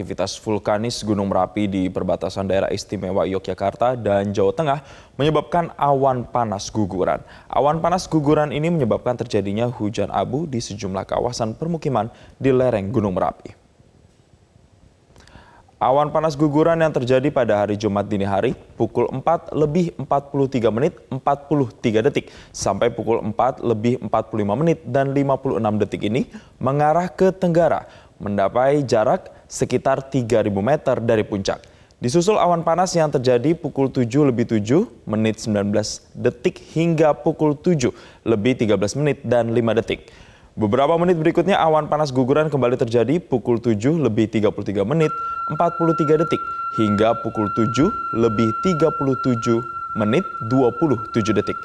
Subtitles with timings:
[0.00, 4.80] aktivitas vulkanis Gunung Merapi di perbatasan daerah istimewa Yogyakarta dan Jawa Tengah
[5.20, 7.20] menyebabkan awan panas guguran.
[7.52, 12.08] Awan panas guguran ini menyebabkan terjadinya hujan abu di sejumlah kawasan permukiman
[12.40, 13.52] di lereng Gunung Merapi.
[15.76, 20.96] Awan panas guguran yang terjadi pada hari Jumat dini hari pukul 4 lebih 43 menit
[21.12, 26.28] 43 detik sampai pukul 4 lebih 45 menit dan 56 detik ini
[26.60, 27.88] mengarah ke tenggara
[28.20, 31.66] mendapai jarak sekitar 3.000 meter dari puncak.
[32.00, 35.68] Disusul awan panas yang terjadi pukul 7 lebih 7 menit 19
[36.16, 37.92] detik hingga pukul 7
[38.24, 40.08] lebih 13 menit dan 5 detik.
[40.56, 45.12] Beberapa menit berikutnya awan panas guguran kembali terjadi pukul 7 lebih 33 menit
[45.52, 46.42] 43 detik
[46.80, 49.60] hingga pukul 7 lebih 37
[50.00, 51.58] menit 27 detik.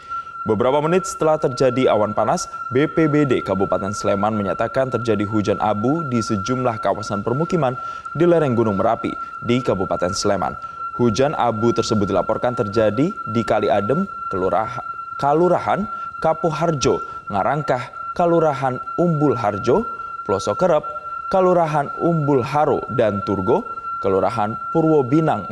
[0.46, 6.86] Beberapa menit setelah terjadi awan panas, BPBD Kabupaten Sleman menyatakan terjadi hujan abu di sejumlah
[6.86, 7.74] kawasan permukiman
[8.14, 10.54] di lereng Gunung Merapi di Kabupaten Sleman.
[11.02, 14.86] Hujan abu tersebut dilaporkan terjadi di Kali Adem, Kelurahan,
[15.18, 15.90] Kalurahan,
[16.22, 19.90] Kapuharjo, Ngarangkah, Kalurahan Umbul Harjo,
[20.30, 20.86] Pelosok Kerep,
[21.26, 23.66] Kalurahan Umbul Haro, dan Turgo,
[23.98, 25.50] Kelurahan Purwobinang.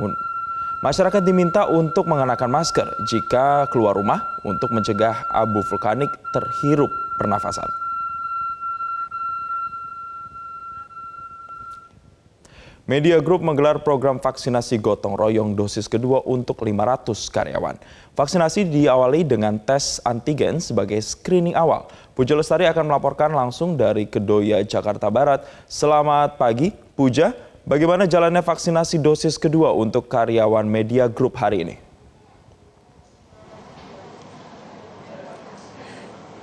[0.83, 7.71] Masyarakat diminta untuk mengenakan masker jika keluar rumah untuk mencegah abu vulkanik terhirup pernafasan.
[12.83, 17.79] Media Group menggelar program vaksinasi gotong royong dosis kedua untuk 500 karyawan.
[18.11, 21.87] Vaksinasi diawali dengan tes antigen sebagai screening awal.
[22.11, 25.47] Puja Lestari akan melaporkan langsung dari Kedoya, Jakarta Barat.
[25.63, 27.52] Selamat pagi, Puja.
[27.63, 31.75] Bagaimana jalannya vaksinasi dosis kedua untuk karyawan Media Group hari ini?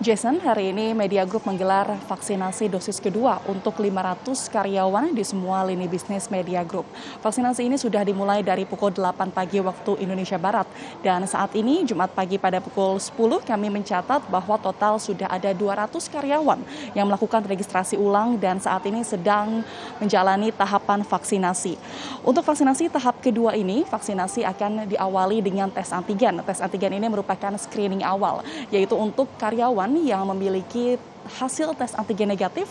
[0.00, 5.84] Jason, hari ini Media Group menggelar vaksinasi dosis kedua untuk 500 karyawan di semua lini
[5.84, 6.88] bisnis Media Group.
[7.20, 10.64] Vaksinasi ini sudah dimulai dari pukul 8 pagi waktu Indonesia Barat.
[11.04, 15.92] Dan saat ini, Jumat pagi pada pukul 10, kami mencatat bahwa total sudah ada 200
[16.08, 16.64] karyawan
[16.96, 19.60] yang melakukan registrasi ulang dan saat ini sedang
[20.00, 21.76] menjalani tahapan vaksinasi.
[22.24, 26.40] Untuk vaksinasi tahap kedua ini, vaksinasi akan diawali dengan tes antigen.
[26.48, 28.40] Tes antigen ini merupakan screening awal,
[28.72, 30.94] yaitu untuk karyawan yang memiliki
[31.26, 32.66] hasil tes antigen negatif,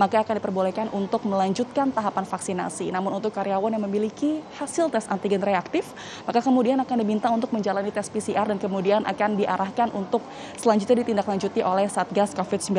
[0.00, 2.88] maka akan diperbolehkan untuk melanjutkan tahapan vaksinasi.
[2.88, 5.92] Namun untuk karyawan yang memiliki hasil tes antigen reaktif,
[6.24, 10.24] maka kemudian akan diminta untuk menjalani tes PCR dan kemudian akan diarahkan untuk
[10.56, 12.76] selanjutnya ditindaklanjuti oleh Satgas COVID-19.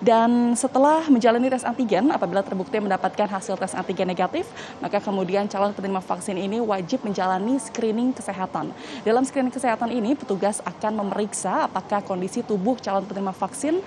[0.00, 4.46] Dan setelah menjalani tes antigen, apabila terbukti mendapatkan hasil tes antigen negatif,
[4.78, 8.72] maka kemudian calon penerima vaksin ini wajib menjalani screening kesehatan.
[9.02, 13.82] Dalam screening kesehatan ini, petugas akan memeriksa apakah kondisi tubuh calon penerima vaksin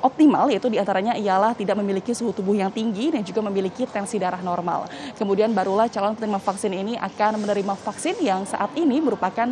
[0.00, 4.16] optimal yaitu di antaranya ialah tidak memiliki suhu tubuh yang tinggi dan juga memiliki tensi
[4.16, 4.88] darah normal.
[5.16, 9.46] Kemudian barulah calon penerima vaksin ini akan menerima vaksin yang saat ini merupakan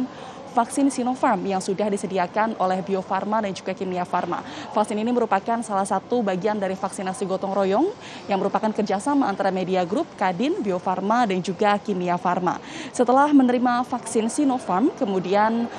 [0.59, 4.42] vaksin Sinopharm yang sudah disediakan oleh Bio Farma dan juga Kimia Farma.
[4.75, 7.92] Vaksin ini merupakan salah satu bagian dari vaksinasi gotong royong
[8.26, 12.59] yang merupakan kerjasama antara Media Group, Kadin, Bio Farma, dan juga Kimia Farma.
[12.91, 15.70] Setelah menerima vaksin Sinopharm, kemudian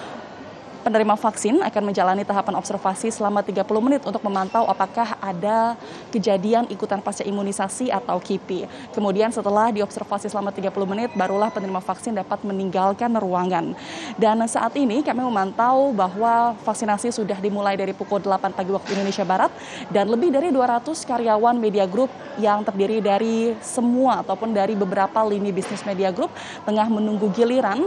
[0.82, 5.76] penerima vaksin akan menjalani tahapan observasi selama 30 menit untuk memantau apakah ada
[6.10, 8.92] kejadian ikutan pasca imunisasi atau KIPI.
[8.96, 13.76] Kemudian setelah diobservasi selama 30 menit, barulah penerima vaksin dapat meninggalkan ruangan.
[14.16, 19.26] Dan saat ini kami memantau bahwa vaksinasi sudah dimulai dari pukul 8 pagi waktu Indonesia
[19.28, 19.52] Barat
[19.92, 22.10] dan lebih dari 200 karyawan Media Group
[22.40, 26.32] yang terdiri dari semua ataupun dari beberapa lini bisnis Media Group
[26.64, 27.84] tengah menunggu giliran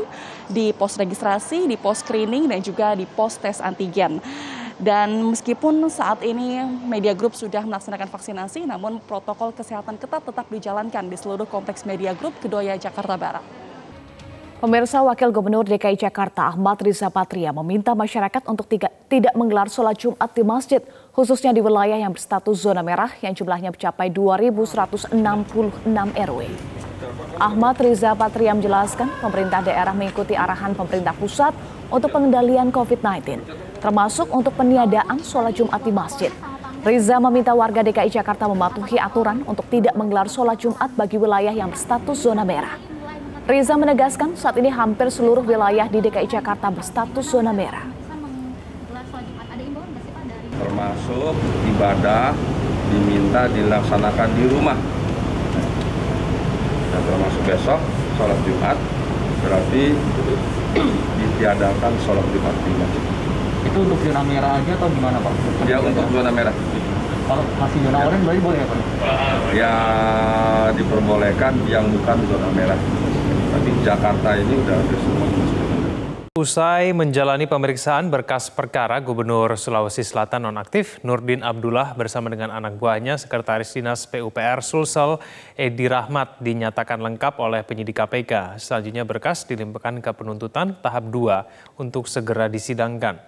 [0.51, 4.19] di pos registrasi, di pos screening dan juga juga di pos tes antigen.
[4.83, 11.07] Dan meskipun saat ini Media Group sudah melaksanakan vaksinasi, namun protokol kesehatan ketat tetap dijalankan
[11.07, 13.45] di seluruh kompleks Media Group Kedoya, Jakarta Barat.
[14.59, 19.95] Pemirsa Wakil Gubernur DKI Jakarta Ahmad Riza Patria meminta masyarakat untuk tiga, tidak menggelar sholat
[19.99, 20.83] Jumat di masjid,
[21.15, 25.15] khususnya di wilayah yang berstatus zona merah yang jumlahnya mencapai 2.166
[26.15, 26.72] RW.
[27.41, 31.57] Ahmad Riza Patria menjelaskan pemerintah daerah mengikuti arahan pemerintah pusat
[31.89, 33.41] untuk pengendalian COVID-19,
[33.81, 36.33] termasuk untuk peniadaan sholat Jumat di masjid.
[36.83, 41.71] Riza meminta warga DKI Jakarta mematuhi aturan untuk tidak menggelar sholat Jumat bagi wilayah yang
[41.71, 42.77] berstatus zona merah.
[43.47, 47.87] Riza menegaskan saat ini hampir seluruh wilayah di DKI Jakarta berstatus zona merah.
[50.59, 51.35] Termasuk
[51.75, 52.35] ibadah
[52.93, 54.79] diminta dilaksanakan di rumah
[56.93, 57.81] dan termasuk besok
[58.21, 58.77] sholat Jumat
[59.43, 59.83] berarti
[61.19, 63.05] ditiadakan sholat Jumat di masjid.
[63.63, 65.33] Itu untuk zona merah aja atau gimana Pak?
[65.65, 66.55] Ya untuk zona merah.
[67.23, 68.79] Kalau masih zona oranye berarti boleh ya Pak?
[69.57, 69.75] Ya
[70.77, 72.79] diperbolehkan yang bukan zona merah.
[73.53, 75.27] Tapi Jakarta ini udah hampir semua.
[76.43, 83.15] Usai menjalani pemeriksaan berkas perkara Gubernur Sulawesi Selatan nonaktif Nurdin Abdullah bersama dengan anak buahnya
[83.15, 85.23] Sekretaris Dinas PUPR Sulsel
[85.55, 88.59] Edi Rahmat dinyatakan lengkap oleh penyidik KPK.
[88.59, 93.23] Selanjutnya berkas dilimpahkan ke penuntutan tahap 2 untuk segera disidangkan.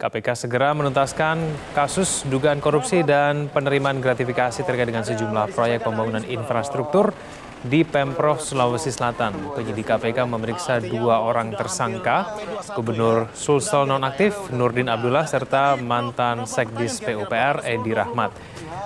[0.00, 1.36] KPK segera menuntaskan
[1.76, 7.12] kasus dugaan korupsi dan penerimaan gratifikasi terkait dengan sejumlah proyek pembangunan infrastruktur
[7.64, 9.56] di Pemprov Sulawesi Selatan.
[9.56, 12.36] Penyidik KPK memeriksa dua orang tersangka,
[12.76, 18.30] Gubernur Sulsel nonaktif Nurdin Abdullah serta mantan Sekdis PUPR Edi Rahmat.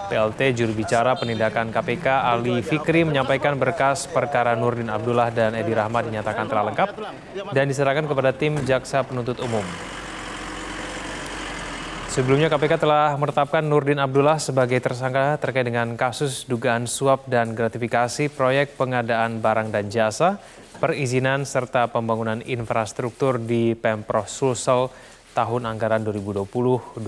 [0.09, 6.09] PLT juru bicara penindakan KPK Ali Fikri menyampaikan berkas perkara Nurdin Abdullah dan Edi Rahmat
[6.09, 6.89] dinyatakan telah lengkap
[7.53, 9.67] dan diserahkan kepada tim jaksa penuntut umum.
[12.19, 18.27] Sebelumnya KPK telah menetapkan Nurdin Abdullah sebagai tersangka terkait dengan kasus dugaan suap dan gratifikasi
[18.35, 20.43] proyek pengadaan barang dan jasa,
[20.83, 24.91] perizinan serta pembangunan infrastruktur di Pemprov Sulsel
[25.31, 26.99] tahun anggaran 2020-2021.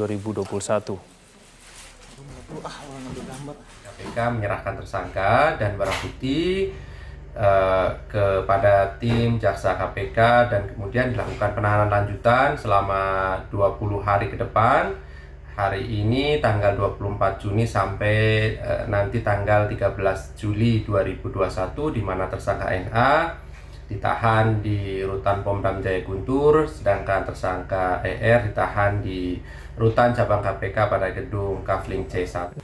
[3.82, 6.70] KPK menyerahkan tersangka dan barang bukti
[7.34, 10.18] eh, kepada tim jaksa KPK
[10.50, 14.94] dan kemudian dilakukan penahanan lanjutan selama 20 hari ke depan.
[15.50, 18.16] Hari ini tanggal 24 Juni sampai
[18.56, 23.12] eh, nanti tanggal 13 Juli 2021 di mana tersangka NA
[23.90, 29.42] ditahan di Rutan Pom Dam Jaya Guntur sedangkan tersangka ER ditahan di
[29.74, 32.54] Rutan Cabang KPK pada gedung Kavling C1.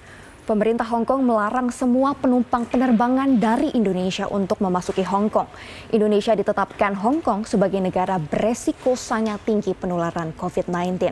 [0.46, 5.50] Pemerintah Hong Kong melarang semua penumpang penerbangan dari Indonesia untuk memasuki Hong Kong.
[5.90, 11.10] Indonesia ditetapkan Hong Kong sebagai negara beresiko sangat tinggi penularan COVID-19.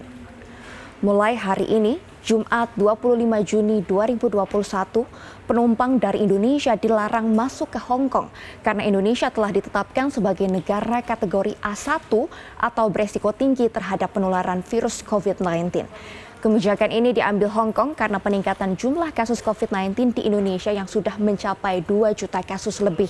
[1.02, 5.02] Mulai hari ini, Jumat 25 Juni 2021,
[5.50, 8.30] penumpang dari Indonesia dilarang masuk ke Hong Kong
[8.62, 12.06] karena Indonesia telah ditetapkan sebagai negara kategori A1
[12.54, 15.90] atau beresiko tinggi terhadap penularan virus COVID-19.
[16.44, 21.80] Kebijakan ini diambil Hong Kong karena peningkatan jumlah kasus COVID-19 di Indonesia yang sudah mencapai
[21.80, 23.08] 2 juta kasus lebih.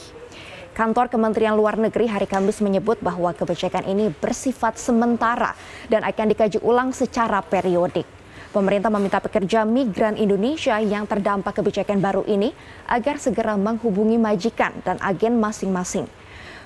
[0.71, 5.59] Kantor Kementerian Luar Negeri hari Kamis menyebut bahwa kebijakan ini bersifat sementara
[5.91, 8.07] dan akan dikaji ulang secara periodik.
[8.55, 12.55] Pemerintah meminta pekerja migran Indonesia yang terdampak kebijakan baru ini
[12.87, 16.07] agar segera menghubungi majikan dan agen masing-masing.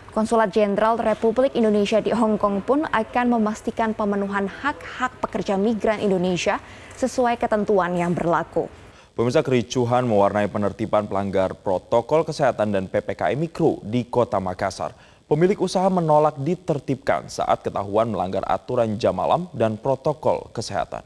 [0.09, 6.57] Konsulat Jenderal Republik Indonesia di Hong Kong pun akan memastikan pemenuhan hak-hak pekerja migran Indonesia
[6.97, 8.73] sesuai ketentuan yang berlaku.
[9.13, 14.97] Pemirsa kericuhan mewarnai penertiban pelanggar protokol kesehatan dan PPKM Mikro di Kota Makassar.
[15.29, 21.05] Pemilik usaha menolak ditertibkan saat ketahuan melanggar aturan jam malam dan protokol kesehatan.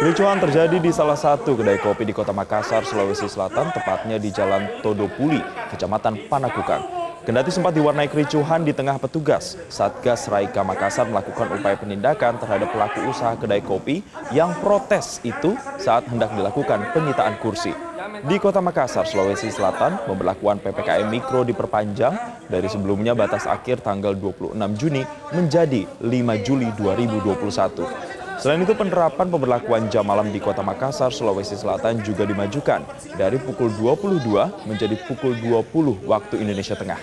[0.00, 4.80] Kericuhan terjadi di salah satu kedai kopi di kota Makassar, Sulawesi Selatan, tepatnya di Jalan
[4.80, 6.80] Todopuli, Kecamatan Panakukang.
[7.20, 13.12] Kendati sempat diwarnai kericuhan di tengah petugas, Satgas Raika Makassar melakukan upaya penindakan terhadap pelaku
[13.12, 14.00] usaha kedai kopi
[14.32, 17.76] yang protes itu saat hendak dilakukan penyitaan kursi.
[18.24, 22.16] Di kota Makassar, Sulawesi Selatan, pemberlakuan PPKM Mikro diperpanjang
[22.48, 25.04] dari sebelumnya batas akhir tanggal 26 Juni
[25.36, 28.09] menjadi 5 Juli 2021.
[28.40, 32.80] Selain itu penerapan pemberlakuan jam malam di kota Makassar, Sulawesi Selatan juga dimajukan
[33.20, 36.96] dari pukul 22 menjadi pukul 20 waktu Indonesia Tengah.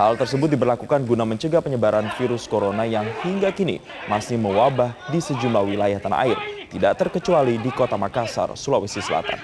[0.00, 5.60] Hal tersebut diberlakukan guna mencegah penyebaran virus corona yang hingga kini masih mewabah di sejumlah
[5.68, 6.40] wilayah tanah air,
[6.72, 9.36] tidak terkecuali di kota Makassar, Sulawesi Selatan.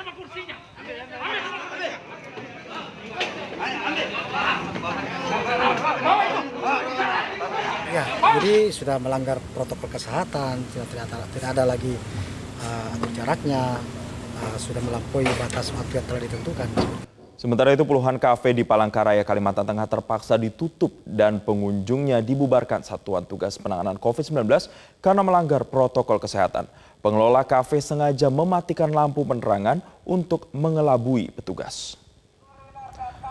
[7.92, 11.94] Ya, jadi sudah melanggar protokol kesehatan, tidak tidak ada, tidak ada lagi
[12.66, 13.78] uh, jaraknya,
[14.42, 16.68] uh, sudah melampaui batas waktu yang telah ditentukan.
[17.34, 23.58] Sementara itu puluhan kafe di Palangkaraya, Kalimantan Tengah terpaksa ditutup dan pengunjungnya dibubarkan Satuan Tugas
[23.58, 24.48] Penanganan COVID-19
[25.02, 26.66] karena melanggar protokol kesehatan.
[27.04, 32.03] Pengelola kafe sengaja mematikan lampu penerangan untuk mengelabui petugas.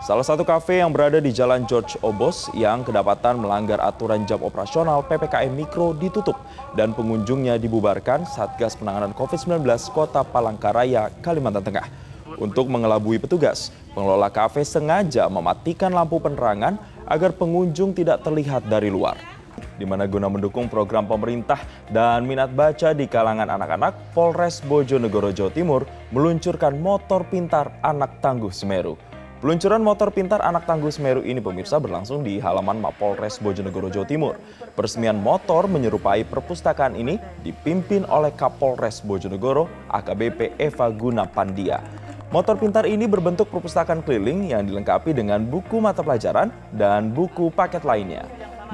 [0.04, 5.00] Salah satu kafe yang berada di Jalan George Obos yang kedapatan melanggar aturan jam operasional
[5.00, 6.36] PPKM Mikro ditutup
[6.76, 9.64] dan pengunjungnya dibubarkan Satgas Penanganan COVID-19
[9.96, 11.88] Kota Palangkaraya, Kalimantan Tengah.
[12.36, 16.76] Untuk mengelabui petugas, pengelola kafe sengaja mematikan lampu penerangan
[17.08, 19.16] agar pengunjung tidak terlihat dari luar.
[19.80, 25.48] Di mana guna mendukung program pemerintah dan minat baca di kalangan anak-anak, Polres Bojonegoro Jawa
[25.48, 29.13] Timur meluncurkan motor pintar anak tangguh Semeru.
[29.44, 34.40] Peluncuran motor pintar anak tangguh Semeru ini pemirsa berlangsung di halaman Mapolres Bojonegoro Jawa Timur.
[34.72, 41.84] Peresmian motor menyerupai perpustakaan ini dipimpin oleh Kapolres Bojonegoro AKBP Eva Guna Pandia.
[42.32, 47.84] Motor pintar ini berbentuk perpustakaan keliling yang dilengkapi dengan buku mata pelajaran dan buku paket
[47.84, 48.24] lainnya.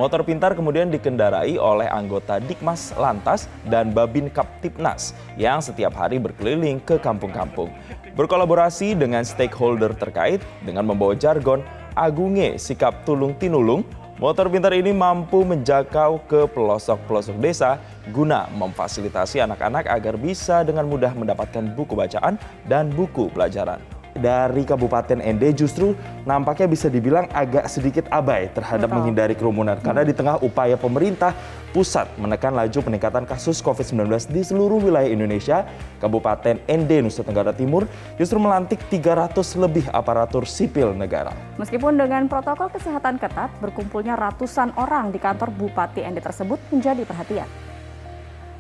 [0.01, 6.81] Motor pintar kemudian dikendarai oleh anggota Dikmas Lantas dan Babin Kaptipnas yang setiap hari berkeliling
[6.81, 7.69] ke kampung-kampung.
[8.17, 11.61] Berkolaborasi dengan stakeholder terkait dengan membawa jargon
[11.93, 13.85] Agunge Sikap Tulung Tinulung,
[14.17, 17.77] motor pintar ini mampu menjangkau ke pelosok-pelosok desa
[18.09, 25.19] guna memfasilitasi anak-anak agar bisa dengan mudah mendapatkan buku bacaan dan buku pelajaran dari Kabupaten
[25.19, 25.97] ND justru
[26.29, 28.97] nampaknya bisa dibilang agak sedikit abai terhadap Betul.
[29.01, 31.33] menghindari kerumunan karena di tengah upaya pemerintah
[31.73, 35.65] pusat menekan laju peningkatan kasus COVID-19 di seluruh wilayah Indonesia,
[36.03, 37.89] Kabupaten ND Nusa Tenggara Timur
[38.21, 41.33] justru melantik 300 lebih aparatur sipil negara.
[41.57, 47.49] Meskipun dengan protokol kesehatan ketat, berkumpulnya ratusan orang di kantor Bupati ND tersebut menjadi perhatian.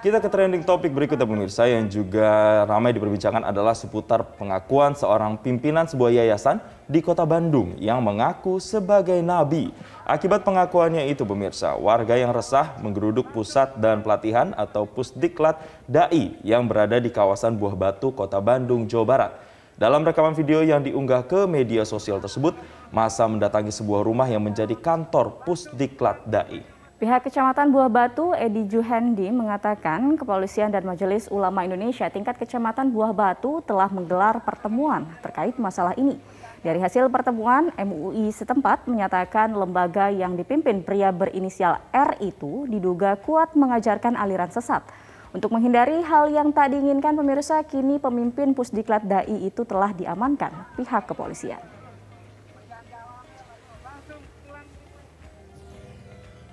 [0.00, 5.84] Kita ke trending topik berikutnya pemirsa yang juga ramai diperbincangkan adalah seputar pengakuan seorang pimpinan
[5.84, 6.56] sebuah yayasan
[6.88, 9.68] di kota Bandung yang mengaku sebagai nabi.
[10.08, 16.64] Akibat pengakuannya itu pemirsa, warga yang resah menggeruduk pusat dan pelatihan atau pusdiklat DAI yang
[16.64, 19.32] berada di kawasan Buah Batu, kota Bandung, Jawa Barat.
[19.76, 22.56] Dalam rekaman video yang diunggah ke media sosial tersebut,
[22.88, 26.79] masa mendatangi sebuah rumah yang menjadi kantor pusdiklat DAI.
[27.00, 33.16] Pihak Kecamatan Buah Batu, Edi Juhendi, mengatakan kepolisian dan Majelis Ulama Indonesia tingkat Kecamatan Buah
[33.16, 36.20] Batu telah menggelar pertemuan terkait masalah ini.
[36.60, 43.56] Dari hasil pertemuan, MUI setempat menyatakan lembaga yang dipimpin pria berinisial R itu diduga kuat
[43.56, 44.84] mengajarkan aliran sesat.
[45.32, 51.08] Untuk menghindari hal yang tak diinginkan pemirsa, kini pemimpin Pusdiklat Dai itu telah diamankan pihak
[51.08, 51.79] kepolisian.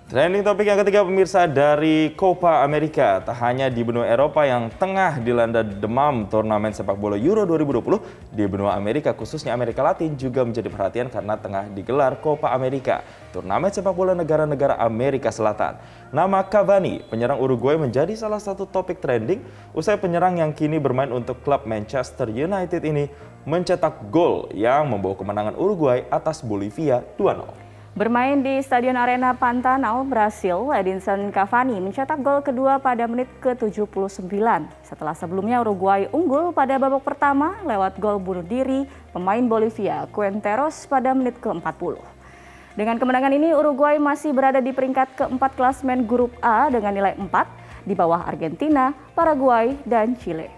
[0.08, 3.20] Trending topik yang ketiga pemirsa dari Copa America.
[3.20, 8.48] Tak hanya di benua Eropa yang tengah dilanda demam turnamen sepak bola Euro 2020, di
[8.48, 13.04] benua Amerika khususnya Amerika Latin juga menjadi perhatian karena tengah digelar Copa America,
[13.36, 15.76] turnamen sepak bola negara-negara Amerika Selatan.
[16.16, 19.44] Nama Cavani, penyerang Uruguay menjadi salah satu topik trending
[19.76, 23.12] usai penyerang yang kini bermain untuk klub Manchester United ini
[23.44, 27.67] mencetak gol yang membawa kemenangan Uruguay atas Bolivia 2-0.
[27.98, 34.30] Bermain di Stadion Arena Pantanal, Brasil, Edinson Cavani mencetak gol kedua pada menit ke-79.
[34.86, 41.10] Setelah sebelumnya Uruguay unggul pada babak pertama lewat gol bunuh diri pemain Bolivia Quinteros pada
[41.18, 41.98] menit ke-40.
[42.77, 47.25] Dengan kemenangan ini Uruguay masih berada di peringkat keempat klasmen grup A dengan nilai 4
[47.82, 50.57] di bawah Argentina, Paraguay, dan Chile.